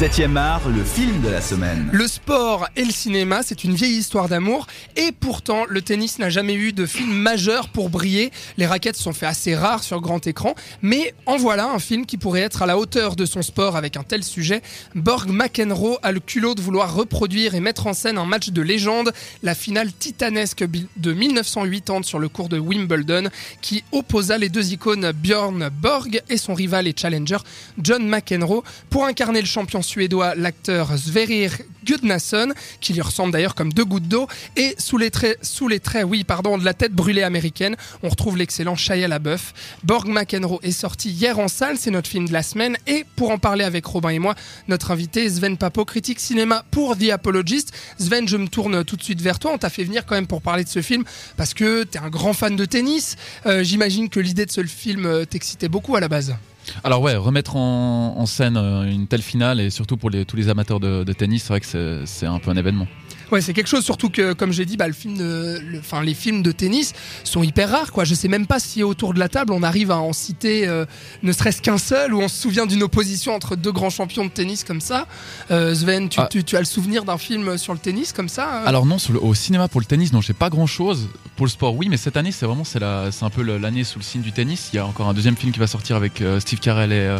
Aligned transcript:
7e 0.00 0.36
art, 0.36 0.68
le 0.68 0.82
film 0.82 1.20
de 1.20 1.28
la 1.28 1.40
semaine. 1.40 1.88
Le 1.92 2.08
sport 2.08 2.66
et 2.74 2.84
le 2.84 2.90
cinéma, 2.90 3.44
c'est 3.44 3.62
une 3.62 3.76
vieille 3.76 3.96
histoire 3.96 4.28
d'amour. 4.28 4.66
Et 4.96 5.12
pourtant, 5.12 5.66
le 5.68 5.82
tennis 5.82 6.18
n'a 6.18 6.30
jamais 6.30 6.54
eu 6.54 6.72
de 6.72 6.84
film 6.84 7.12
majeur 7.12 7.68
pour 7.68 7.90
briller. 7.90 8.32
Les 8.56 8.66
raquettes 8.66 8.96
sont 8.96 9.12
fait 9.12 9.26
assez 9.26 9.54
rares 9.54 9.84
sur 9.84 10.00
grand 10.00 10.26
écran. 10.26 10.56
Mais 10.82 11.14
en 11.26 11.36
voilà 11.36 11.66
un 11.66 11.78
film 11.78 12.06
qui 12.06 12.16
pourrait 12.16 12.40
être 12.40 12.62
à 12.62 12.66
la 12.66 12.76
hauteur 12.76 13.14
de 13.14 13.24
son 13.24 13.42
sport 13.42 13.76
avec 13.76 13.96
un 13.96 14.02
tel 14.02 14.24
sujet. 14.24 14.62
Borg 14.96 15.28
McEnroe 15.28 15.96
a 16.02 16.10
le 16.10 16.18
culot 16.18 16.56
de 16.56 16.60
vouloir 16.60 16.92
reproduire 16.92 17.54
et 17.54 17.60
mettre 17.60 17.86
en 17.86 17.92
scène 17.92 18.18
un 18.18 18.26
match 18.26 18.48
de 18.48 18.62
légende, 18.62 19.12
la 19.44 19.54
finale 19.54 19.92
titanesque 19.92 20.64
de 20.96 21.12
1980 21.12 22.02
sur 22.02 22.18
le 22.18 22.28
cours 22.28 22.48
de 22.48 22.58
Wimbledon, 22.58 23.28
qui 23.60 23.84
opposa 23.92 24.38
les 24.38 24.48
deux 24.48 24.72
icônes 24.72 25.12
Björn 25.12 25.68
Borg 25.68 26.20
et 26.28 26.36
son 26.36 26.54
rival 26.54 26.88
et 26.88 26.94
challenger 26.98 27.38
John 27.80 28.04
McEnroe 28.08 28.64
pour 28.90 29.04
incarner 29.04 29.40
le 29.40 29.46
champion 29.46 29.83
suédois, 29.84 30.34
l'acteur 30.34 30.98
Sverrir 30.98 31.52
Gudnason, 31.84 32.52
qui 32.80 32.92
lui 32.92 33.02
ressemble 33.02 33.32
d'ailleurs 33.32 33.54
comme 33.54 33.72
deux 33.72 33.84
gouttes 33.84 34.08
d'eau, 34.08 34.26
et 34.56 34.74
sous 34.78 34.98
les 34.98 35.10
traits, 35.10 35.38
sous 35.42 35.68
les 35.68 35.80
traits, 35.80 36.04
oui, 36.06 36.24
pardon, 36.24 36.58
de 36.58 36.64
la 36.64 36.74
tête 36.74 36.92
brûlée 36.92 37.22
américaine, 37.22 37.76
on 38.02 38.08
retrouve 38.08 38.36
l'excellent 38.36 38.74
Shia 38.74 39.06
LaBeouf. 39.06 39.52
Borg 39.84 40.08
McEnroe 40.08 40.60
est 40.62 40.72
sorti 40.72 41.10
hier 41.10 41.38
en 41.38 41.48
salle, 41.48 41.76
c'est 41.78 41.90
notre 41.90 42.08
film 42.08 42.26
de 42.26 42.32
la 42.32 42.42
semaine, 42.42 42.76
et 42.86 43.04
pour 43.16 43.30
en 43.30 43.38
parler 43.38 43.64
avec 43.64 43.84
Robin 43.86 44.10
et 44.10 44.18
moi, 44.18 44.34
notre 44.68 44.90
invité 44.90 45.28
Sven 45.28 45.56
Papo, 45.56 45.84
critique 45.84 46.20
cinéma 46.20 46.64
pour 46.70 46.96
The 46.96 47.10
Apologist. 47.10 47.72
Sven, 47.98 48.26
je 48.26 48.36
me 48.36 48.48
tourne 48.48 48.84
tout 48.84 48.96
de 48.96 49.02
suite 49.02 49.20
vers 49.20 49.38
toi, 49.38 49.52
on 49.54 49.58
t'a 49.58 49.70
fait 49.70 49.84
venir 49.84 50.06
quand 50.06 50.14
même 50.14 50.26
pour 50.26 50.42
parler 50.42 50.64
de 50.64 50.68
ce 50.68 50.82
film, 50.82 51.04
parce 51.36 51.54
que 51.54 51.84
t'es 51.84 51.98
un 51.98 52.08
grand 52.08 52.32
fan 52.32 52.56
de 52.56 52.64
tennis. 52.64 53.16
Euh, 53.46 53.62
j'imagine 53.62 54.08
que 54.08 54.20
l'idée 54.20 54.46
de 54.46 54.50
ce 54.50 54.62
film 54.64 55.06
euh, 55.06 55.24
t'excitait 55.24 55.68
beaucoup 55.68 55.96
à 55.96 56.00
la 56.00 56.08
base. 56.08 56.34
Alors 56.82 57.00
ouais, 57.02 57.16
remettre 57.16 57.56
en, 57.56 58.26
scène 58.26 58.56
euh, 58.56 58.84
une 58.84 59.06
telle 59.06 59.22
finale 59.22 59.60
et 59.60 59.70
surtout 59.70 59.96
pour 59.96 60.10
tous 60.26 60.36
les 60.36 60.48
amateurs 60.48 60.80
de, 60.80 61.04
de 61.04 61.12
tennis, 61.12 61.42
c'est 61.44 61.48
vrai 61.48 61.60
que 61.60 62.04
c'est 62.06 62.26
un 62.26 62.38
peu 62.38 62.50
un 62.50 62.56
événement. 62.56 62.86
Ouais, 63.34 63.40
c'est 63.40 63.52
quelque 63.52 63.66
chose, 63.66 63.84
surtout 63.84 64.10
que, 64.10 64.32
comme 64.32 64.52
j'ai 64.52 64.64
dit, 64.64 64.76
bah, 64.76 64.86
le 64.86 64.92
film 64.92 65.18
de, 65.18 65.60
les 66.04 66.14
films 66.14 66.40
de 66.44 66.52
tennis 66.52 66.92
sont 67.24 67.42
hyper 67.42 67.68
rares. 67.68 67.90
Quoi. 67.90 68.04
Je 68.04 68.14
sais 68.14 68.28
même 68.28 68.46
pas 68.46 68.60
si 68.60 68.84
autour 68.84 69.12
de 69.12 69.18
la 69.18 69.28
table 69.28 69.52
on 69.52 69.64
arrive 69.64 69.90
à 69.90 69.98
en 69.98 70.12
citer 70.12 70.68
euh, 70.68 70.84
ne 71.24 71.32
serait-ce 71.32 71.60
qu'un 71.60 71.76
seul, 71.76 72.14
ou 72.14 72.20
on 72.20 72.28
se 72.28 72.40
souvient 72.40 72.64
d'une 72.64 72.84
opposition 72.84 73.34
entre 73.34 73.56
deux 73.56 73.72
grands 73.72 73.90
champions 73.90 74.24
de 74.24 74.30
tennis 74.30 74.62
comme 74.62 74.80
ça. 74.80 75.08
Euh, 75.50 75.74
Sven, 75.74 76.08
ah. 76.16 76.28
tu, 76.30 76.44
tu, 76.44 76.54
as 76.54 76.60
le 76.60 76.64
souvenir 76.64 77.04
d'un 77.04 77.18
film 77.18 77.58
sur 77.58 77.72
le 77.72 77.80
tennis 77.80 78.12
comme 78.12 78.28
ça 78.28 78.60
euh? 78.62 78.66
Alors 78.68 78.86
non, 78.86 78.98
au 79.20 79.34
cinéma 79.34 79.66
pour 79.66 79.80
le 79.80 79.86
tennis, 79.86 80.12
non, 80.12 80.20
je 80.20 80.28
sais 80.28 80.32
pas 80.32 80.48
grand-chose. 80.48 81.08
Pour 81.34 81.46
le 81.46 81.50
sport, 81.50 81.74
oui, 81.74 81.88
mais 81.88 81.96
cette 81.96 82.16
année, 82.16 82.30
c'est 82.30 82.46
vraiment, 82.46 82.62
c'est 82.62 82.84
un 82.84 83.30
peu 83.30 83.42
l'année 83.42 83.82
sous 83.82 83.98
le 83.98 84.04
signe 84.04 84.22
du 84.22 84.30
tennis. 84.30 84.70
Il 84.72 84.76
y 84.76 84.78
a 84.78 84.86
encore 84.86 85.08
un 85.08 85.14
deuxième 85.14 85.36
film 85.36 85.50
qui 85.50 85.58
va 85.58 85.66
sortir 85.66 85.96
avec 85.96 86.22
Steve 86.38 86.60
Carell 86.60 86.92
et 86.92 87.18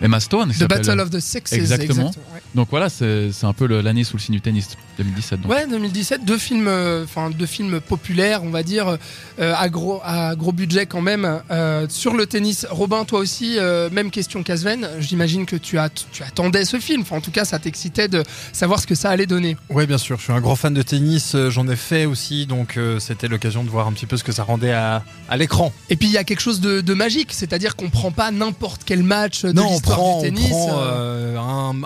Emma 0.00 0.20
Stone. 0.20 0.52
The 0.52 0.68
Battle 0.68 1.00
of 1.00 1.10
the 1.10 1.20
Sexes. 1.20 1.52
Exactement. 1.52 2.10
Donc 2.54 2.68
voilà, 2.70 2.88
c'est 2.88 3.30
un 3.42 3.52
peu 3.52 3.66
l'année 3.66 4.04
sous 4.04 4.16
le 4.16 4.22
signe 4.22 4.34
du 4.36 4.40
tennis, 4.40 4.68
2017. 4.98 5.40
Donc. 5.40 5.50
Ouais, 5.50 5.66
2017, 5.66 6.24
deux 6.24 6.38
films, 6.38 6.68
euh, 6.68 7.04
enfin 7.04 7.30
deux 7.30 7.46
films 7.46 7.80
populaires, 7.80 8.42
on 8.44 8.50
va 8.50 8.62
dire, 8.62 8.96
euh, 9.40 9.54
à 9.56 9.68
gros 9.68 10.00
à 10.04 10.36
gros 10.36 10.52
budget 10.52 10.86
quand 10.86 11.00
même 11.00 11.40
euh, 11.50 11.86
sur 11.88 12.14
le 12.14 12.26
tennis. 12.26 12.66
Robin, 12.70 13.04
toi 13.04 13.20
aussi, 13.20 13.58
même 13.92 14.10
question 14.10 14.42
qu'Asven. 14.42 14.88
J'imagine 15.00 15.46
que 15.46 15.56
tu 15.56 15.78
as 15.78 15.88
tu 15.88 16.22
attendais 16.22 16.64
ce 16.64 16.78
film. 16.78 17.02
Enfin, 17.02 17.16
en 17.16 17.20
tout 17.20 17.30
cas, 17.30 17.44
ça 17.44 17.58
t'excitait 17.58 18.08
de 18.08 18.22
savoir 18.52 18.80
ce 18.80 18.86
que 18.86 18.94
ça 18.94 19.10
allait 19.10 19.26
donner. 19.26 19.56
Oui, 19.70 19.86
bien 19.86 19.98
sûr. 19.98 20.18
Je 20.18 20.24
suis 20.24 20.32
un 20.32 20.40
grand 20.40 20.56
fan 20.56 20.74
de 20.74 20.82
tennis. 20.82 21.36
J'en 21.48 21.68
ai 21.68 21.76
fait 21.76 22.06
aussi, 22.06 22.46
donc 22.46 22.78
c'était 22.98 23.28
l'occasion 23.28 23.64
de 23.64 23.70
voir 23.70 23.86
un 23.86 23.92
petit 23.92 24.06
peu 24.06 24.16
ce 24.16 24.24
que 24.24 24.32
ça 24.32 24.44
rendait 24.44 24.72
à, 24.72 25.02
à 25.28 25.36
l'écran. 25.36 25.72
Et 25.90 25.96
puis 25.96 26.08
il 26.08 26.12
y 26.12 26.18
a 26.18 26.24
quelque 26.24 26.40
chose 26.40 26.60
de, 26.60 26.80
de 26.80 26.94
magique, 26.94 27.32
c'est-à-dire 27.32 27.76
qu'on 27.76 27.90
prend 27.90 28.10
pas 28.10 28.30
n'importe 28.30 28.82
quel 28.84 29.02
match 29.02 29.42
de 29.44 29.52
l'histoire 29.84 30.22
du 30.22 30.32
tennis. 30.32 30.52
On 30.52 30.66
prend, 30.68 31.33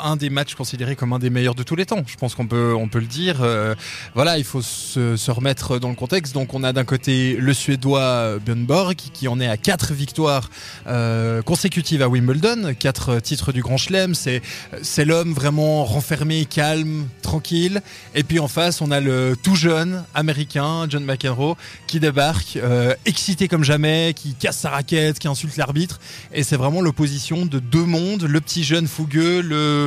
un, 0.03 0.17
des 0.17 0.31
matchs 0.31 0.55
considéré 0.55 0.97
comme 0.97 1.13
un 1.13 1.19
des 1.19 1.31
meilleurs 1.31 1.55
de 1.55 1.63
tous 1.63 1.77
les 1.77 1.87
temps. 1.87 2.03
Je 2.07 2.17
pense 2.17 2.35
qu'on 2.35 2.47
peut, 2.47 2.75
on 2.75 2.89
peut 2.89 2.99
le 2.99 3.07
dire. 3.07 3.39
Euh, 3.43 3.75
voilà, 4.15 4.39
il 4.39 4.45
faut 4.45 4.63
se, 4.63 5.31
remettre 5.31 5.79
dans 5.79 5.89
le 5.89 5.95
contexte. 5.95 6.35
Donc, 6.35 6.55
on 6.55 6.65
a 6.65 6.73
d'un 6.73 6.85
côté 6.85 7.37
le 7.37 7.53
Suédois 7.53 8.39
Björn 8.39 8.65
Borg 8.65 8.97
qui 8.97 9.29
en 9.29 9.41
est 9.41 9.49
à 9.49 9.57
quatre 9.57 9.93
victoires 9.93 10.51
euh, 10.87 11.43
consécutives 11.43 12.03
à 12.03 12.09
Wimbledon, 12.09 12.75
quatre 12.79 13.21
titres 13.21 13.53
du 13.53 13.63
Grand 13.63 13.77
Chelem. 13.77 14.15
C'est, 14.15 14.43
c'est 14.83 15.05
l'homme 15.05 15.33
vraiment 15.33 15.85
renfermé, 15.85 16.45
calme, 16.45 17.07
tranquille. 17.23 17.83
Et 18.15 18.23
puis 18.23 18.39
en 18.39 18.49
face, 18.49 18.81
on 18.81 18.91
a 18.91 19.01
le 19.01 19.37
tout 19.43 19.55
jeune 19.55 20.05
américain 20.15 20.87
John 20.89 21.05
McEnroe 21.05 21.57
qui 21.87 22.01
débarque, 22.01 22.57
euh, 22.57 22.95
excité 23.05 23.49
comme 23.49 23.65
jamais, 23.65 24.13
qui 24.15 24.35
casse 24.35 24.59
sa 24.59 24.71
raquette, 24.71 25.19
qui 25.19 25.29
insulte 25.29 25.57
l'arbitre. 25.57 26.01
Et 26.33 26.43
c'est 26.43 26.57
vraiment 26.57 26.81
l'opposition 26.81 27.47
de 27.47 27.59
deux 27.59 27.85
mondes. 27.85 28.23
Le 28.23 28.41
petit 28.41 28.65
jeune 28.65 28.87
fougueux, 28.87 29.41
le, 29.41 29.78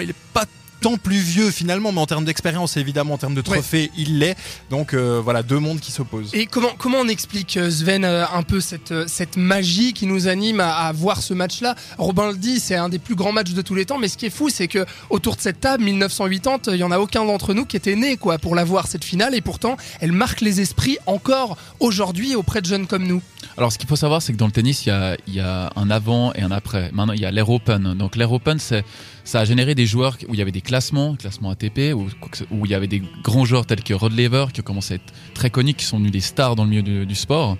il 0.00 0.10
est 0.10 0.14
pas 0.32 0.46
tant 0.80 0.96
plus 0.98 1.18
vieux 1.18 1.50
finalement, 1.50 1.92
mais 1.92 2.00
en 2.00 2.06
termes 2.06 2.24
d'expérience, 2.24 2.76
évidemment, 2.76 3.14
en 3.14 3.18
termes 3.18 3.34
de 3.34 3.40
trophées, 3.40 3.90
il 3.96 4.18
l'est. 4.18 4.36
Donc 4.70 4.94
euh, 4.94 5.20
voilà, 5.22 5.42
deux 5.42 5.58
mondes 5.58 5.80
qui 5.80 5.90
s'opposent. 5.90 6.34
Et 6.34 6.46
comment, 6.46 6.70
comment 6.76 6.98
on 6.98 7.08
explique, 7.08 7.56
euh, 7.56 7.70
Sven, 7.70 8.04
euh, 8.04 8.24
un 8.32 8.42
peu 8.42 8.60
cette, 8.60 9.08
cette 9.08 9.36
magie 9.36 9.92
qui 9.92 10.06
nous 10.06 10.28
anime 10.28 10.60
à, 10.60 10.92
voir 10.92 11.22
ce 11.22 11.34
match-là? 11.34 11.74
Robin 11.98 12.30
le 12.30 12.36
dit, 12.36 12.60
c'est 12.60 12.76
un 12.76 12.88
des 12.88 12.98
plus 12.98 13.14
grands 13.14 13.32
matchs 13.32 13.52
de 13.52 13.62
tous 13.62 13.74
les 13.74 13.84
temps, 13.84 13.98
mais 13.98 14.08
ce 14.08 14.16
qui 14.16 14.26
est 14.26 14.30
fou, 14.30 14.48
c'est 14.48 14.68
que 14.68 14.84
autour 15.10 15.36
de 15.36 15.40
cette 15.40 15.60
table, 15.60 15.84
1980, 15.84 16.72
il 16.74 16.76
y 16.76 16.84
en 16.84 16.90
a 16.90 16.98
aucun 16.98 17.24
d'entre 17.24 17.54
nous 17.54 17.64
qui 17.64 17.76
était 17.76 17.96
né 17.96 18.16
quoi, 18.16 18.38
pour 18.38 18.54
la 18.54 18.64
voir 18.64 18.86
cette 18.86 19.04
finale, 19.04 19.34
et 19.34 19.40
pourtant, 19.40 19.76
elle 20.00 20.12
marque 20.12 20.40
les 20.40 20.60
esprits 20.60 20.98
encore 21.06 21.56
aujourd'hui 21.80 22.34
auprès 22.34 22.60
de 22.60 22.66
jeunes 22.66 22.86
comme 22.86 23.06
nous. 23.06 23.22
Alors, 23.58 23.72
ce 23.72 23.78
qu'il 23.78 23.88
faut 23.88 23.96
savoir, 23.96 24.20
c'est 24.20 24.32
que 24.32 24.38
dans 24.38 24.46
le 24.46 24.52
tennis, 24.52 24.84
il 24.84 24.90
y 24.90 24.92
a, 24.92 25.16
il 25.26 25.34
y 25.34 25.40
a 25.40 25.72
un 25.76 25.90
avant 25.90 26.32
et 26.34 26.42
un 26.42 26.50
après. 26.50 26.90
Maintenant, 26.92 27.14
il 27.14 27.20
y 27.20 27.24
a 27.24 27.30
l'Air 27.30 27.48
Open. 27.48 27.94
Donc, 27.94 28.16
l'Air 28.16 28.30
Open, 28.32 28.58
c'est 28.58 28.84
ça 29.26 29.40
a 29.40 29.44
généré 29.44 29.74
des 29.74 29.86
joueurs 29.86 30.16
où 30.28 30.34
il 30.34 30.38
y 30.38 30.42
avait 30.42 30.52
des 30.52 30.60
classements, 30.60 31.16
classements 31.16 31.50
ATP, 31.50 31.92
où, 31.94 32.06
où 32.52 32.64
il 32.64 32.70
y 32.70 32.74
avait 32.74 32.86
des 32.86 33.02
grands 33.24 33.44
joueurs 33.44 33.66
tels 33.66 33.82
que 33.82 33.92
Rod 33.92 34.16
Laver, 34.16 34.46
qui 34.52 34.60
ont 34.60 34.64
commencé 34.64 34.94
à 34.94 34.96
être 34.96 35.12
très 35.34 35.50
connus, 35.50 35.74
qui 35.74 35.84
sont 35.84 35.96
devenus 35.96 36.12
des 36.12 36.20
stars 36.20 36.54
dans 36.54 36.62
le 36.62 36.70
milieu 36.70 37.04
du, 37.04 37.14
sport. 37.16 37.58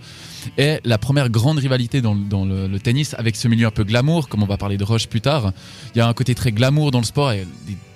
Et 0.59 0.79
la 0.85 0.97
première 0.97 1.29
grande 1.29 1.59
rivalité 1.59 2.01
dans, 2.01 2.15
le, 2.15 2.79
tennis, 2.79 3.15
avec 3.19 3.35
ce 3.35 3.49
milieu 3.49 3.67
un 3.67 3.73
peu 3.73 3.83
glamour, 3.83 4.29
comme 4.29 4.45
on 4.45 4.47
va 4.47 4.57
parler 4.57 4.77
de 4.77 4.85
Roche 4.85 5.09
plus 5.09 5.21
tard, 5.21 5.53
il 5.95 5.99
y 5.99 6.01
a 6.01 6.07
un 6.07 6.15
côté 6.15 6.37
très 6.37 6.53
glamour 6.53 6.93
dans 6.93 7.01
le 7.01 7.05
sport, 7.05 7.33
et 7.33 7.45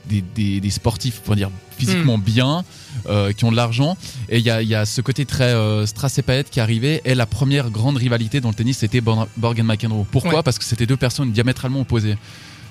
des, 0.09 0.71
sportifs, 0.71 1.21
pour 1.21 1.37
dire 1.37 1.51
physiquement 1.79 2.19
hmm. 2.19 2.23
bien, 2.23 2.65
euh, 3.07 3.33
qui 3.33 3.45
ont 3.45 3.53
de 3.53 3.57
l'argent. 3.57 3.97
Et 4.29 4.39
il 4.39 4.45
y 4.45 4.75
a, 4.75 4.85
ce 4.85 5.01
côté 5.01 5.27
très 5.27 5.55
euh, 5.55 5.87
Strass 5.87 6.19
et 6.19 6.23
Payet 6.23 6.43
qui 6.51 6.59
est 6.59 6.63
arrivé. 6.63 7.03
Et 7.05 7.15
la 7.15 7.27
première 7.27 7.71
grande 7.71 7.99
rivalité 7.99 8.41
dans 8.41 8.49
le 8.49 8.55
tennis, 8.57 8.79
c'était 8.79 9.01
Borg 9.01 9.59
et 9.59 9.63
McEnroe. 9.63 10.05
Pourquoi? 10.11 10.43
Parce 10.43 10.59
que 10.59 10.65
c'était 10.65 10.87
deux 10.87 10.97
personnes 10.97 11.31
diamétralement 11.31 11.83
opposées. 11.83 12.17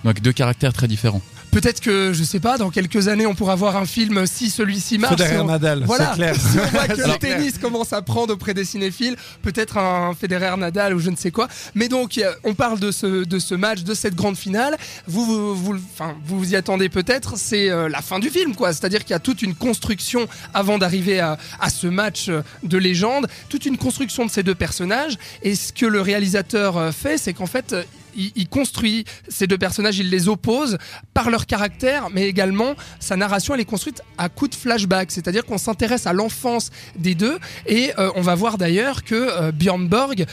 Donc 0.04 0.22
deux 0.22 0.34
caractères 0.34 0.74
très 0.74 0.88
différents. 0.88 1.22
Peut-être 1.52 1.82
que, 1.82 2.14
je 2.14 2.24
sais 2.24 2.40
pas, 2.40 2.60
dans 2.60 2.70
quelques 2.70 3.08
années, 3.08 3.26
on 3.26 3.34
pourra 3.34 3.56
voir 3.56 3.76
un 3.76 3.86
film 3.86 4.28
si 4.28 4.52
celui-ci 4.52 5.00
marche. 5.00 5.20
Federer 5.20 5.44
Nadal, 5.44 5.84
voilà. 5.84 6.12
clair. 6.14 6.36
si 6.36 6.60
on 6.60 6.66
voit 6.66 6.88
que 6.88 7.02
le 7.08 7.18
tennis 7.18 7.58
commence 7.58 7.92
à 7.92 8.04
prendre 8.04 8.34
auprès 8.34 8.54
des 8.54 8.66
cinéphiles, 8.66 9.16
peut-être 9.42 9.78
un 9.78 10.14
Federer 10.14 10.56
Nadal 10.58 10.94
ou 10.94 11.00
je 11.00 11.10
ne 11.10 11.16
sais 11.16 11.32
quoi. 11.32 11.48
Mais 11.74 11.88
donc, 11.88 12.20
on 12.44 12.54
parle 12.54 12.80
de 12.80 12.92
ce, 12.92 13.24
de 13.26 13.40
ce 13.40 13.56
match, 13.56 13.82
de 13.82 13.96
cette 13.96 14.14
grande 14.14 14.38
finale. 14.38 14.78
Vous 15.08 15.26
vous, 15.26 15.56
vous, 15.56 15.76
enfin, 15.76 16.16
vous, 16.24 16.38
vous 16.38 16.54
y 16.54 16.56
attendez 16.56 16.88
peut-être, 16.88 17.36
c'est 17.36 17.72
euh, 17.72 17.90
la 17.90 18.02
fin 18.04 18.20
du 18.20 18.30
film, 18.30 18.56
quoi. 18.56 18.72
C'est-à-dire 18.72 19.02
qu'il 19.04 19.12
y 19.12 19.16
a 19.16 19.20
toute 19.20 19.42
une 19.42 19.56
construction 19.56 20.28
avant 20.54 20.78
d'arriver 20.78 21.20
à, 21.20 21.40
à 21.60 21.72
ce 21.72 21.88
match 21.88 22.30
de 22.62 22.78
légende, 22.78 23.28
toute 23.50 23.66
une 23.66 23.78
construction 23.78 24.24
de 24.24 24.30
ces 24.30 24.44
deux 24.44 24.56
personnages. 24.56 25.18
Et 25.42 25.56
ce 25.56 25.74
que 25.74 25.88
le 25.88 26.02
réalisateur 26.02 26.78
euh, 26.78 26.92
fait, 26.92 27.18
c'est 27.18 27.34
qu'en 27.34 27.48
fait, 27.48 27.76
il, 28.16 28.48
construit 28.48 29.06
ces 29.28 29.48
deux 29.48 29.58
personnages, 29.58 30.00
il 30.00 30.10
les 30.10 30.28
oppose 30.28 30.78
par 31.14 31.30
leur 31.30 31.46
caractère, 31.46 32.10
mais 32.12 32.28
également 32.28 32.76
sa 33.00 33.16
narration 33.16 33.54
elle 33.54 33.62
est 33.62 33.66
construite 33.66 34.02
à 34.18 34.30
coup 34.30 34.48
de 34.48 34.56
flashback, 34.56 35.12
c'est-à-dire 35.12 35.46
qu'on 35.46 35.58
s'intéresse 35.58 36.08
à 36.08 36.14
l'enfance 36.14 36.72
des 36.98 37.16
deux 37.16 37.40
et 37.66 37.92
euh, 37.98 38.12
on 38.16 38.22
va 38.22 38.36
voir 38.36 38.58
d'ailleurs 38.58 39.04
que 39.04 39.16
euh, 39.16 39.52
Björn 39.52 39.88
Borg 39.88 40.26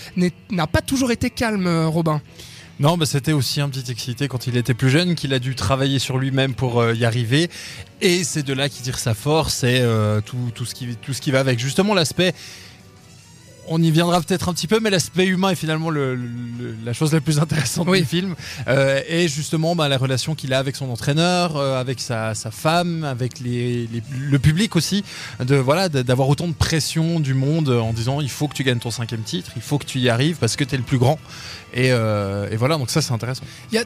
n'a 0.50 0.66
pas 0.66 0.81
toujours 0.81 1.10
été 1.10 1.31
calme, 1.31 1.66
euh, 1.66 1.88
Robin. 1.88 2.20
Non, 2.78 2.98
bah 2.98 3.06
c'était 3.06 3.32
aussi 3.32 3.62
un 3.62 3.70
petit 3.70 3.91
excité 3.91 4.28
quand 4.28 4.47
il 4.47 4.56
était 4.59 4.75
plus 4.75 4.91
jeune, 4.91 5.15
qu'il 5.15 5.32
a 5.32 5.38
dû 5.38 5.54
travailler 5.54 5.98
sur 5.98 6.19
lui-même 6.19 6.53
pour 6.53 6.84
y 6.91 7.06
arriver. 7.06 7.48
Et 8.03 8.22
c'est 8.22 8.42
de 8.42 8.53
là 8.53 8.68
qu'il 8.68 8.83
tire 8.83 8.98
sa 8.98 9.15
force 9.15 9.65
et 9.65 9.83
tout, 10.27 10.66
ce 10.66 10.74
qui, 10.74 10.95
tout 11.00 11.15
ce 11.15 11.22
qui 11.22 11.30
va 11.30 11.41
avec. 11.41 11.59
Justement, 11.59 11.95
l'aspect 11.95 12.34
on 13.68 13.83
y 13.83 13.91
viendra 13.91 14.21
peut-être 14.21 14.48
un 14.48 14.54
petit 14.54 14.66
peu, 14.66 14.80
mais 14.80 14.91
l'aspect 14.91 15.27
humain 15.27 15.51
est 15.51 15.57
finalement 15.57 15.91
la 15.91 16.92
chose 16.92 17.13
la 17.13 17.21
plus 17.21 17.39
intéressante 17.39 17.91
du 17.91 18.04
film. 18.04 18.34
Euh, 18.68 19.01
et 19.09 19.28
justement, 19.28 19.74
bah, 19.74 19.89
la 19.89 19.98
relation 19.98 20.34
qu'il 20.34 20.53
a 20.53 20.59
avec 20.59 20.77
son 20.77 20.91
entraîneur, 20.91 21.57
euh, 21.57 21.80
avec 21.80 22.01
sa, 22.01 22.34
femme, 22.34 23.04
avec 23.04 23.41
le 23.41 24.36
public 24.39 24.77
aussi, 24.77 25.04
de 25.41 25.57
voilà, 25.57 25.89
d'avoir 25.89 26.28
autant 26.28 26.48
de 26.48 26.53
pression 26.53 27.21
du 27.21 27.34
monde 27.34 27.68
en 27.68 27.92
disant 27.92 28.21
il 28.21 28.30
faut 28.30 28.48
que 28.48 28.54
tu 28.54 28.65
gagnes 28.65 28.78
ton 28.78 28.91
cinquième 28.91 29.22
titre, 29.22 29.53
il 29.57 29.63
faut 29.63 29.78
que 29.78 29.84
tu 29.84 29.98
y 29.98 30.09
arrives 30.09 30.36
parce 30.36 30.57
que 30.57 30.65
tu 30.65 30.74
es 30.74 30.78
le 30.78 30.84
plus 30.84 30.98
grand. 30.98 31.19
Euh, 31.77 32.48
et, 32.51 32.57
voilà, 32.57 32.78
donc 32.78 32.89
ça 32.89 33.03
c'est 33.03 33.12
intéressant. 33.12 33.45
Il 33.71 33.74
y 33.74 33.78
a 33.78 33.84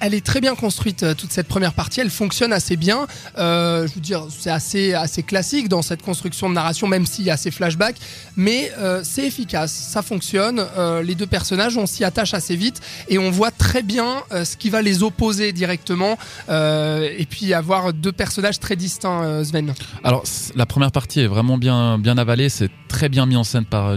elle 0.00 0.14
est 0.14 0.24
très 0.24 0.40
bien 0.40 0.54
construite 0.54 1.04
toute 1.16 1.32
cette 1.32 1.48
première 1.48 1.72
partie, 1.72 2.00
elle 2.00 2.10
fonctionne 2.10 2.52
assez 2.52 2.76
bien. 2.76 3.06
je 3.36 3.92
veux 3.94 4.00
dire, 4.00 4.26
c'est 4.30 4.50
assez 4.50 4.94
assez 4.94 5.22
classique 5.22 5.68
dans 5.68 5.82
cette 5.82 6.02
construction 6.02 6.48
de 6.48 6.54
narration, 6.54 6.86
même 6.86 7.06
s'il 7.06 7.24
y 7.24 7.30
a 7.30 7.36
ces 7.36 7.50
flashbacks, 7.50 7.96
mais 8.36 8.70
c'est 9.06 9.26
efficace, 9.26 9.72
ça 9.72 10.02
fonctionne. 10.02 10.64
euh, 10.76 11.02
les 11.02 11.14
deux 11.14 11.26
personnages, 11.26 11.76
on 11.76 11.86
s'y 11.86 12.04
attache 12.04 12.34
assez 12.34 12.56
vite 12.56 12.80
et 13.08 13.18
on 13.18 13.30
voit 13.30 13.50
très 13.50 13.82
bien 13.82 14.22
euh, 14.32 14.44
ce 14.44 14.56
qui 14.56 14.70
va 14.70 14.82
les 14.82 15.02
opposer 15.02 15.52
directement. 15.52 16.18
euh, 16.48 17.08
et 17.16 17.24
puis 17.26 17.54
avoir 17.54 17.92
deux 17.92 18.12
personnages 18.12 18.58
très 18.60 18.76
distincts, 18.76 19.44
Sven. 19.44 19.74
Alors, 20.04 20.24
la 20.54 20.66
première 20.66 20.92
partie 20.92 21.20
est 21.20 21.26
vraiment 21.26 21.58
bien, 21.58 21.98
bien 21.98 22.18
avalée. 22.18 22.48
C'est 22.48 22.70
très 22.88 23.08
bien 23.08 23.26
mis 23.26 23.36
en 23.36 23.44
scène 23.44 23.64
par 23.64 23.96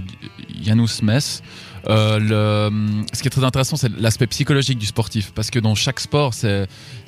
Janus 0.61 1.01
Mess. 1.01 1.41
Le, 1.87 2.69
ce 3.13 3.21
qui 3.21 3.27
est 3.27 3.31
très 3.31 3.43
intéressant, 3.43 3.75
c'est 3.77 3.91
l'aspect 3.97 4.27
psychologique 4.27 4.77
du 4.77 4.85
sportif, 4.85 5.31
parce 5.33 5.49
que 5.49 5.59
dans 5.59 5.75
chaque 5.75 5.99
sport, 5.99 6.33
c'est 6.33 6.67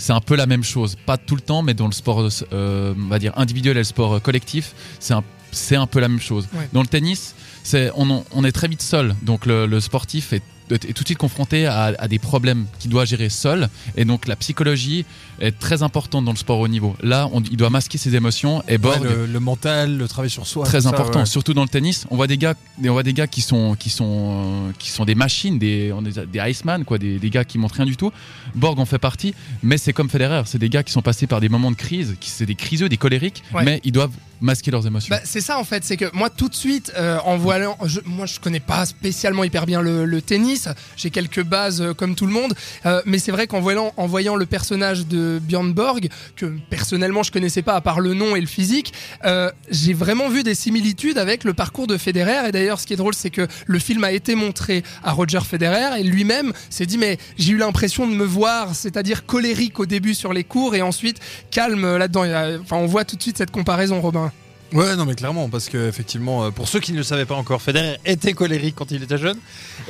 un 0.10 0.22
peu 0.22 0.36
la 0.36 0.48
même 0.48 0.64
chose. 0.64 0.96
Pas 1.06 1.18
tout 1.18 1.36
le 1.36 1.42
temps, 1.42 1.62
mais 1.62 1.74
dans 1.74 1.88
le 1.88 1.94
sport, 1.94 2.28
on 2.52 2.94
va 3.10 3.20
dire 3.20 3.34
individuel 3.38 3.78
et 3.78 3.82
le 3.82 3.86
sport 3.86 4.22
collectif, 4.22 4.74
c'est 5.00 5.14
un, 5.14 5.24
c'est 5.52 5.76
un 5.76 5.88
peu 5.88 6.00
la 6.00 6.08
même 6.08 6.20
chose. 6.22 6.48
Ouais. 6.54 6.68
Dans 6.74 6.82
le 6.82 6.88
tennis, 6.88 7.36
c'est 7.64 7.92
on, 7.96 8.44
est 8.44 8.52
très 8.52 8.68
vite 8.68 8.82
seul, 8.82 9.16
donc 9.22 9.46
le, 9.46 9.66
le 9.68 9.80
sportif 9.80 10.34
est, 10.34 10.42
est 10.72 10.94
tout 10.94 11.04
de 11.04 11.08
suite 11.08 11.18
confronté 11.18 11.66
à, 11.68 11.94
à 12.00 12.08
des 12.08 12.18
problèmes 12.18 12.66
qu'il 12.80 12.90
doit 12.90 13.04
gérer 13.06 13.28
seul, 13.30 13.70
et 13.98 14.06
donc 14.06 14.26
la 14.28 14.36
psychologie 14.38 15.06
est 15.40 15.52
très 15.60 15.84
importante 15.84 16.24
dans 16.26 16.32
le 16.32 16.38
sport 16.38 16.60
au 16.60 16.68
niveau. 16.70 16.96
Là, 17.04 17.28
on- 17.34 17.42
il 17.44 17.58
doit 17.58 17.70
masquer 17.70 17.98
ses 17.98 18.16
émotions, 18.16 18.64
et 18.68 18.72
Ouais, 18.74 18.78
Borg 18.78 19.04
le, 19.04 19.26
le 19.26 19.40
mental, 19.42 19.98
le 19.98 20.08
travail 20.08 20.30
sur 20.30 20.48
soi. 20.48 20.66
très 20.66 20.82
ça, 20.82 20.90
important, 20.90 21.20
ouais. 21.20 21.26
surtout 21.26 21.54
dans 21.54 21.64
le 21.64 21.68
tennis. 21.70 22.06
On 22.10 22.16
voit 22.16 22.28
des 22.28 22.38
gars, 22.38 22.56
on 22.84 22.92
voit 22.94 23.04
des 23.04 23.14
gars 23.14 23.28
qui 23.28 23.42
sont, 23.42 23.76
qui 23.78 23.90
sont, 23.90 24.70
euh, 24.70 24.72
qui 24.80 24.90
sont 24.90 25.04
des 25.06 25.14
machines, 25.16 25.60
des, 25.60 25.92
on 25.94 26.06
est 26.06 26.18
des 26.26 26.40
Iceman, 26.40 26.86
quoi, 26.86 26.98
des, 26.98 27.20
des 27.20 27.30
gars 27.30 27.44
qui 27.44 27.58
montrent 27.58 27.76
rien 27.76 27.86
du 27.86 27.98
tout. 27.98 28.12
Borg 28.56 28.80
en 28.80 28.86
fait 28.86 28.98
partie, 29.00 29.36
mais 29.62 29.78
c'est 29.78 29.94
comme 29.94 30.10
Federer, 30.10 30.44
c'est 30.46 30.58
des 30.60 30.70
gars 30.70 30.84
qui 30.84 30.94
sont 30.94 31.02
passés 31.02 31.28
par 31.28 31.42
des 31.42 31.50
moments 31.50 31.72
de 31.72 31.76
crise, 31.76 32.16
qui 32.20 32.30
c'est 32.30 32.46
des 32.46 32.56
criseux, 32.56 32.88
des 32.90 32.98
colériques, 32.98 33.44
Ouais. 33.54 33.64
mais 33.66 33.82
ils 33.84 33.92
doivent 33.92 34.12
masquer 34.42 34.72
leurs 34.72 34.86
émotions. 34.88 35.14
Bah, 35.16 35.22
c'est 35.24 35.42
ça 35.42 35.58
en 35.60 35.64
fait, 35.64 35.84
c'est 35.86 35.98
que 35.98 36.06
moi 36.14 36.30
tout 36.30 36.50
de 36.50 36.56
suite, 36.56 36.92
euh, 36.98 37.20
en 37.26 37.38
voyant, 37.38 37.78
je, 37.86 38.00
moi 38.06 38.26
je 38.26 38.40
connais 38.40 38.60
pas 38.60 38.86
spécialement 38.86 39.44
hyper 39.44 39.66
bien 39.66 39.82
le, 39.82 40.06
le 40.06 40.22
tennis, 40.22 40.68
j'ai 40.98 41.10
quelques 41.12 41.44
bases 41.44 41.82
euh, 41.82 41.94
comme 41.94 42.16
tout 42.16 42.26
le 42.26 42.34
monde, 42.34 42.54
euh, 42.86 43.02
mais 43.06 43.20
c'est 43.20 43.32
vrai 43.32 43.48
qu'en 43.48 43.60
voyant, 43.62 43.94
en 43.98 44.08
voyant 44.08 44.36
le 44.36 44.46
personnage 44.46 45.06
de 45.08 45.40
Björn 45.44 45.72
Borg, 45.74 46.10
que 46.36 46.46
personnellement 46.70 47.24
je 47.24 47.32
connaissais 47.32 47.62
pas 47.62 47.76
à 47.76 47.82
part 47.82 48.00
le 48.00 48.14
nom 48.14 48.36
et 48.36 48.42
le 48.42 48.48
physique, 48.48 48.94
euh, 49.26 49.52
j'ai 49.70 49.94
vraiment 49.94 50.28
vu 50.30 50.44
des 50.44 50.56
similitudes 50.56 51.18
avec 51.18 51.44
le 51.44 51.54
parcours 51.54 51.88
de 51.88 51.98
Federer. 51.98 52.48
Et 52.48 52.52
d'ailleurs, 52.52 52.80
ce 52.80 52.88
qui 52.88 52.94
est 52.94 52.98
drôle, 52.98 53.14
c'est 53.14 53.30
que 53.30 53.48
le 53.66 53.80
film 53.80 54.04
a 54.04 54.12
été 54.12 54.36
montré 54.36 54.84
à 55.04 55.12
Roger 55.12 55.40
Federer 55.42 56.00
et 56.00 56.04
lui-même 56.04 56.52
s'est 56.70 56.86
dit 56.86 56.98
mais 56.98 57.18
j'ai 57.38 57.54
eu 57.54 57.58
l'impression 57.58 58.08
de 58.08 58.14
me 58.14 58.26
voir, 58.26 58.74
c'est-à-dire 58.76 59.26
colérique 59.26 59.80
au 59.80 59.86
début 59.86 60.14
sur 60.14 60.34
les 60.34 60.44
cours 60.44 60.74
et 60.76 60.82
ensuite 60.82 61.20
calme 61.52 61.86
euh, 61.86 61.98
là-dedans. 61.98 62.24
A- 62.24 62.58
Enfin, 62.62 62.78
on 62.78 62.86
voit 62.88 63.06
tout 63.06 63.16
de 63.16 63.22
suite 63.22 63.38
cette 63.38 63.52
comparaison, 63.52 64.02
Robin. 64.02 64.31
Ouais, 64.74 64.96
non, 64.96 65.06
mais 65.06 65.16
clairement, 65.16 65.50
parce 65.50 65.68
que 65.68 65.90
effectivement, 65.90 66.46
euh, 66.46 66.52
pour 66.52 66.68
ceux 66.68 66.80
qui 66.80 66.94
ne 66.94 66.98
le 66.98 67.04
savaient 67.04 67.26
pas 67.26 67.36
encore, 67.36 67.62
Federer 67.62 67.98
était 68.06 68.32
colérique 68.34 68.76
quand 68.76 68.92
il 68.92 69.04
était 69.04 69.18
jeune. 69.18 69.38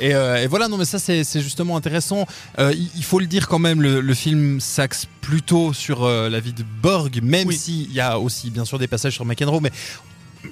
Et, 0.00 0.14
euh, 0.14 0.42
et 0.42 0.46
voilà, 0.48 0.66
non, 0.68 0.76
mais 0.76 0.84
ça, 0.84 0.98
c'est 0.98 1.22
c'est 1.22 1.40
justement 1.40 1.76
intéressant. 1.76 2.26
Euh, 2.58 2.72
il, 2.74 2.88
il 2.96 3.04
faut 3.04 3.20
le 3.20 3.26
dire 3.26 3.46
quand 3.46 3.60
même, 3.60 3.80
le, 3.80 4.00
le 4.00 4.14
film 4.14 4.60
s'axe 4.60 5.06
plutôt 5.20 5.72
sur 5.72 6.02
euh, 6.02 6.28
la 6.28 6.40
vie 6.40 6.52
de 6.52 6.64
Borg, 6.82 7.20
même 7.22 7.46
Oui. 7.48 7.56
s'il 7.56 7.92
y 7.92 8.00
a 8.00 8.18
aussi, 8.18 8.50
bien 8.50 8.64
sûr, 8.64 8.78
des 8.80 8.88
passages 8.88 9.12
sur 9.12 9.24
McEnroe, 9.24 9.60
mais 9.60 9.70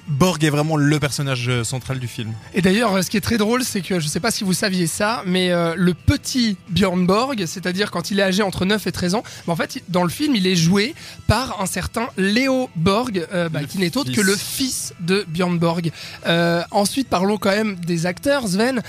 Borg 0.07 0.43
est 0.43 0.49
vraiment 0.49 0.77
le 0.77 0.99
personnage 0.99 1.49
euh, 1.49 1.63
central 1.63 1.99
du 1.99 2.07
film. 2.07 2.33
Et 2.53 2.61
d'ailleurs, 2.61 2.95
euh, 2.95 3.01
ce 3.01 3.09
qui 3.09 3.17
est 3.17 3.21
très 3.21 3.37
drôle, 3.37 3.63
c'est 3.63 3.81
que 3.81 3.99
je 3.99 4.07
sais 4.07 4.19
pas 4.19 4.31
si 4.31 4.43
vous 4.43 4.53
saviez 4.53 4.87
ça, 4.87 5.23
mais 5.25 5.51
euh, 5.51 5.73
le 5.75 5.93
petit 5.93 6.57
Björn 6.69 7.05
Borg, 7.05 7.43
c'est-à-dire 7.45 7.91
quand 7.91 8.11
il 8.11 8.19
est 8.19 8.23
âgé 8.23 8.41
entre 8.43 8.65
9 8.65 8.87
et 8.87 8.91
13 8.91 9.15
ans, 9.15 9.23
bah, 9.47 9.53
en 9.53 9.55
fait, 9.55 9.81
dans 9.89 10.03
le 10.03 10.09
film, 10.09 10.35
il 10.35 10.47
est 10.47 10.55
joué 10.55 10.95
par 11.27 11.61
un 11.61 11.65
certain 11.65 12.07
Léo 12.17 12.69
Borg, 12.75 13.25
euh, 13.33 13.49
bah, 13.49 13.63
qui 13.63 13.79
n'est 13.79 13.95
autre 13.97 14.11
que 14.11 14.21
le 14.21 14.35
fils 14.35 14.93
de 14.99 15.25
Björn 15.27 15.57
Borg. 15.57 15.91
Euh, 16.25 16.61
ensuite, 16.71 17.07
parlons 17.09 17.37
quand 17.37 17.51
même 17.51 17.75
des 17.75 18.05
acteurs, 18.05 18.47
Sven. 18.47 18.81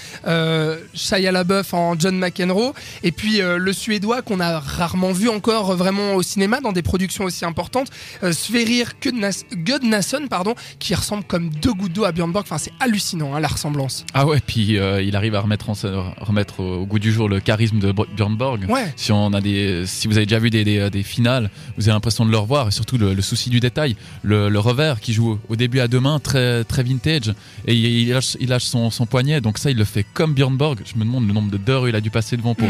Shia 0.95 1.33
LaBeouf 1.33 1.75
en 1.75 1.99
John 1.99 2.17
McEnroe, 2.19 2.73
et 3.03 3.13
puis 3.13 3.41
le 3.43 3.73
Suédois 3.73 4.23
qu'on 4.23 4.41
a 4.41 4.59
rarement 4.61 5.13
vu 5.13 5.29
encore 5.29 5.75
vraiment 5.77 6.15
au 6.15 6.23
cinéma 6.23 6.61
dans 6.61 6.73
des 6.73 6.83
productions 6.83 7.25
aussi 7.25 7.45
importantes, 7.45 7.89
Sverrir 8.33 8.93
Gudnas- 9.03 9.45
Gudnason, 9.53 10.27
pardon, 10.29 10.55
qui 10.79 10.92
ressemble 10.95 11.25
comme 11.25 11.51
deux 11.51 11.73
gouttes 11.73 11.93
d'eau 11.93 12.05
à 12.05 12.13
Björn 12.13 12.31
Borg. 12.33 12.45
Enfin, 12.47 12.59
c'est 12.59 12.73
hallucinant 12.81 13.35
hein, 13.35 13.41
la 13.41 13.49
ressemblance. 13.49 14.05
Ah 14.15 14.27
ouais, 14.27 14.39
puis 14.47 14.79
euh, 14.79 15.03
il 15.03 15.17
arrive 15.17 15.35
à 15.35 15.41
remettre, 15.41 15.71
en, 15.71 15.75
scène- 15.75 15.95
remettre 16.21 16.61
au, 16.61 16.85
goût 16.87 16.99
du 16.99 17.13
jour 17.13 17.29
le 17.29 17.41
charisme 17.41 17.79
de 17.79 17.93
Björn 17.93 18.37
Borg. 18.37 18.67
Ouais. 18.69 18.93
Si 18.97 19.13
on 19.13 19.33
a 19.33 19.41
des, 19.41 19.85
si 19.87 20.09
vous 20.09 20.17
avez 20.17 20.27
déjà 20.27 20.39
vu 20.39 20.51
des, 20.51 20.65
des, 20.65 20.91
des 20.91 21.03
finales, 21.03 21.51
vous 21.77 21.85
avez 21.89 21.95
l'impression 21.95 22.25
de 22.27 22.31
le 22.31 22.39
revoir 22.39 22.69
et 22.69 22.71
surtout 22.71 22.99
le, 22.99 23.15
le 23.15 23.23
souci 23.23 23.51
du 23.51 23.61
détail, 23.61 23.97
le, 24.23 24.49
le 24.49 24.59
revers 24.59 25.01
qui 25.01 25.13
joue 25.13 25.39
au 25.49 25.57
début 25.57 25.81
à 25.81 25.89
deux 25.89 26.01
mains, 26.01 26.19
très 26.19 26.65
très 26.65 26.83
vintage, 26.83 27.33
et 27.67 27.75
il, 27.75 27.85
il 27.87 28.09
lâche, 28.11 28.37
il 28.41 28.49
lâche 28.49 28.65
son, 28.65 28.91
son 28.91 29.07
poignet, 29.07 29.41
donc 29.41 29.59
ça 29.59 29.71
il 29.71 29.77
le 29.77 29.85
fait 29.85 30.05
comme 30.15 30.35
Björn 30.35 30.57
Borg. 30.57 30.81
Je 30.85 30.99
me 30.99 31.05
demande 31.05 31.27
le 31.27 31.33
nombre 31.33 31.57
d'heures 31.59 31.89
il 31.89 31.95
a 31.97 32.01
dû 32.01 32.11
passer 32.11 32.37
devant 32.37 32.55
pour 32.55 32.69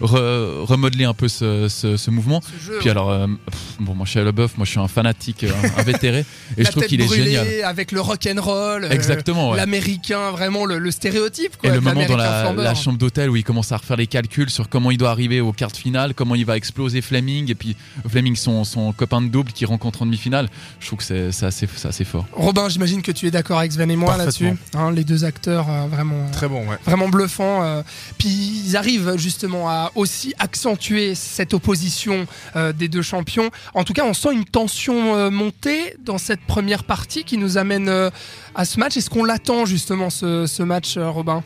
Mm. 0.00 0.04
re- 0.04 0.64
remodeler 0.64 1.04
un 1.04 1.14
peu 1.14 1.28
ce, 1.28 1.68
ce, 1.68 1.96
ce 1.96 2.10
mouvement. 2.10 2.40
Ce 2.42 2.66
jeu, 2.66 2.78
Puis 2.80 2.90
alors, 2.90 3.10
euh, 3.10 3.26
pff, 3.26 3.58
bon, 3.80 3.94
moi 3.94 4.04
je 4.06 4.10
suis 4.10 4.20
à 4.20 4.24
Leboeuf, 4.24 4.56
moi 4.56 4.64
je 4.64 4.70
suis 4.70 4.80
un 4.80 4.88
fanatique 4.88 5.44
euh, 5.44 5.50
invétéré, 5.78 6.24
et 6.56 6.62
la 6.62 6.64
je 6.64 6.70
trouve 6.70 6.84
qu'il 6.86 7.00
est 7.00 7.06
brûlée, 7.06 7.57
avec 7.62 7.92
le 7.92 8.00
rock 8.00 8.26
and 8.26 8.40
roll, 8.40 8.84
euh, 8.84 8.90
Exactement, 8.90 9.50
ouais. 9.50 9.56
l'américain, 9.56 10.30
vraiment 10.30 10.64
le, 10.64 10.78
le 10.78 10.90
stéréotype. 10.90 11.56
Quoi, 11.56 11.70
Et 11.70 11.72
le 11.72 11.80
moment 11.80 12.04
dans 12.06 12.16
la, 12.16 12.74
chambre 12.74 12.98
d'hôtel 12.98 13.30
où 13.30 13.36
il 13.36 13.44
commence 13.44 13.72
à 13.72 13.76
refaire 13.76 13.96
les 13.96 14.06
calculs 14.06 14.50
sur 14.50 14.68
comment 14.68 14.90
il 14.90 14.98
doit 14.98 15.10
arriver 15.10 15.40
aux 15.40 15.52
quarts 15.52 15.72
de 15.72 15.76
finale, 15.76 16.14
comment 16.14 16.34
il 16.34 16.44
va 16.44 16.56
exploser 16.56 17.00
Fleming, 17.00 17.50
et 17.50 17.54
puis 17.54 17.76
Fleming, 18.08 18.36
son, 18.36 18.64
son 18.64 18.92
copain 18.92 19.20
de 19.20 19.28
double 19.28 19.52
qui 19.52 19.64
rencontre 19.64 20.02
en 20.02 20.06
demi-finale. 20.06 20.48
Je 20.80 20.86
trouve 20.86 20.98
que 20.98 21.04
c'est 21.04 21.32
c'est 21.32 21.46
assez, 21.46 21.68
c'est 21.74 21.88
assez 21.88 22.04
fort. 22.04 22.26
Robin, 22.32 22.68
j'imagine 22.68 23.02
que 23.02 23.12
tu 23.12 23.26
es 23.26 23.30
d'accord 23.30 23.58
avec 23.58 23.72
Sven 23.72 23.90
et 23.90 23.96
moi 23.96 24.16
là-dessus. 24.16 24.52
Hein, 24.74 24.92
les 24.92 25.04
deux 25.04 25.24
acteurs 25.24 25.66
euh, 25.70 25.86
vraiment. 25.86 26.30
Très 26.30 26.48
bon, 26.48 26.66
ouais. 26.68 26.76
Vraiment 26.84 27.08
bluffants. 27.08 27.62
euh. 27.62 27.82
Puis 28.18 28.28
ils 28.28 28.76
arrivent 28.76 29.16
justement 29.16 29.68
à 29.68 29.90
aussi 29.94 30.34
accentuer 30.38 31.14
cette 31.14 31.54
opposition 31.54 32.26
euh, 32.56 32.72
des 32.72 32.88
deux 32.88 33.02
champions. 33.02 33.50
En 33.74 33.84
tout 33.84 33.92
cas, 33.92 34.04
on 34.04 34.14
sent 34.14 34.32
une 34.32 34.44
tension 34.44 35.14
euh, 35.16 35.30
monter 35.30 35.96
dans 36.04 36.18
cette 36.18 36.40
première 36.40 36.84
partie 36.84 37.24
qui 37.24 37.38
nous 37.38 37.47
amène 37.56 37.88
euh, 37.88 38.10
à 38.54 38.64
ce 38.64 38.78
match. 38.78 38.96
Est-ce 38.96 39.08
qu'on 39.08 39.24
l'attend 39.24 39.64
justement 39.64 40.10
ce, 40.10 40.46
ce 40.46 40.62
match, 40.62 40.96
euh, 40.96 41.08
Robin? 41.08 41.42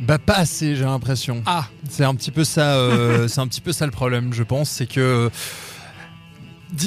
Bah, 0.00 0.18
pas 0.18 0.34
assez, 0.34 0.76
j'ai 0.76 0.84
l'impression. 0.84 1.42
Ah, 1.46 1.66
C'est 1.88 2.04
un 2.04 2.14
petit 2.14 2.30
peu 2.30 2.44
ça, 2.44 2.74
euh, 2.74 3.26
c'est 3.28 3.40
un 3.40 3.46
petit 3.48 3.60
peu 3.60 3.72
ça 3.72 3.86
le 3.86 3.92
problème, 3.92 4.32
je 4.32 4.42
pense, 4.42 4.70
c'est 4.70 4.86
que 4.86 5.30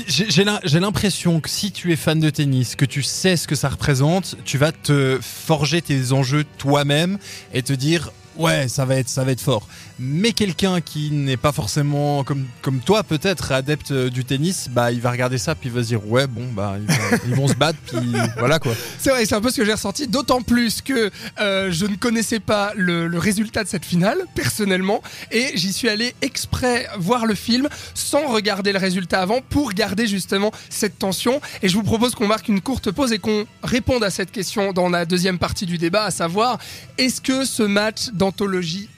j'ai 0.08 0.80
l'impression 0.80 1.40
que 1.40 1.50
si 1.50 1.72
tu 1.72 1.92
es 1.94 1.96
fan 1.96 2.20
de 2.20 2.30
tennis, 2.30 2.76
que 2.76 2.86
tu 2.86 3.04
sais 3.04 3.38
ce 3.38 3.48
que 3.48 3.56
ça 3.56 3.70
représente, 3.70 4.36
tu 4.44 4.58
vas 4.58 4.72
te 4.72 5.20
forger 5.22 5.82
tes 5.82 6.12
enjeux 6.12 6.44
toi-même 6.58 7.20
et 7.54 7.62
te 7.62 7.74
dire 7.74 8.12
ouais 8.38 8.68
ça 8.68 8.86
va 8.86 8.96
être 8.98 9.10
ça 9.10 9.24
va 9.24 9.32
être 9.32 9.42
fort. 9.42 9.68
Mais 9.98 10.34
quelqu'un 10.34 10.82
qui 10.82 11.12
n'est 11.12 11.38
pas 11.38 11.52
forcément 11.52 12.24
comme 12.24 12.46
comme 12.62 12.80
toi 12.80 13.04
peut-être 13.04 13.52
adepte 13.52 13.92
euh, 13.92 14.10
du 14.10 14.26
tennis, 14.26 14.68
bah 14.70 14.92
il 14.92 15.02
va 15.02 15.12
regarder 15.12 15.38
ça 15.38 15.56
puis 15.56 15.70
il 15.70 15.76
va 15.76 15.84
se 15.84 15.88
dire 15.88 16.08
ouais 16.10 16.28
bon 16.28 16.48
bah 16.54 16.76
ils 16.80 16.88
vont, 16.88 17.18
ils 17.28 17.36
vont 17.36 17.48
se 17.48 17.54
battre 17.54 17.80
puis 17.86 18.14
voilà 18.38 18.60
quoi. 18.60 18.74
C'est 19.00 19.10
vrai, 19.10 19.26
c'est 19.26 19.36
un 19.36 19.42
peu 19.42 19.52
ce 19.52 19.58
que 19.58 19.66
j'ai 19.66 19.74
ressenti, 19.74 20.08
d'autant 20.08 20.42
plus 20.42 20.82
que 20.82 21.12
euh, 21.40 21.72
je 21.72 21.86
ne 21.86 21.96
connaissais 21.96 22.40
pas 22.40 22.74
le, 22.76 23.08
le 23.08 23.18
résultat 23.20 23.64
de 23.64 23.70
cette 23.70 23.86
finale, 23.86 24.18
personnellement, 24.36 25.02
et 25.32 25.52
j'y 25.56 25.74
suis 25.74 25.90
allé 25.90 26.16
exprès 26.22 26.88
voir 26.98 27.26
le 27.26 27.36
film 27.36 27.68
sans 27.94 28.28
regarder 28.28 28.72
le 28.72 28.80
résultat 28.80 29.22
avant 29.22 29.42
pour 29.42 29.74
garder 29.74 30.08
justement 30.08 30.52
cette 30.70 31.00
tension. 31.00 31.42
Et 31.62 31.70
je 31.70 31.76
vous 31.76 31.84
propose 31.84 32.16
qu'on 32.16 32.28
marque 32.28 32.48
une 32.48 32.62
courte 32.62 32.92
pause 32.92 33.12
et 33.12 33.20
qu'on 33.20 33.46
réponde 33.64 34.04
à 34.04 34.10
cette 34.10 34.32
question 34.32 34.74
dans 34.74 34.90
la 34.90 35.06
deuxième 35.06 35.40
partie 35.40 35.66
du 35.66 35.78
débat, 35.78 36.06
à 36.06 36.12
savoir 36.12 36.58
est-ce 36.98 37.22
que 37.22 37.46
ce 37.46 37.64
match 37.64 38.10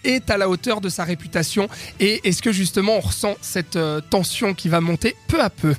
est 0.03 0.29
à 0.29 0.37
la 0.37 0.49
hauteur 0.49 0.81
de 0.81 0.89
sa 0.89 1.03
réputation. 1.03 1.67
Et 1.99 2.27
est-ce 2.27 2.41
que 2.41 2.51
justement 2.51 2.97
on 2.97 3.01
ressent 3.01 3.35
cette 3.41 3.75
euh, 3.75 4.01
tension 4.01 4.53
qui 4.53 4.69
va 4.69 4.81
monter 4.81 5.15
peu 5.27 5.41
à 5.41 5.49
peu? 5.49 5.75